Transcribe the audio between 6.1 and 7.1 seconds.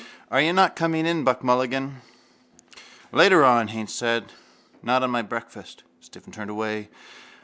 turned away.